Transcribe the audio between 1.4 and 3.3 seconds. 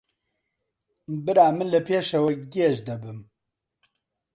من لە پێشەوە گێژ دەبم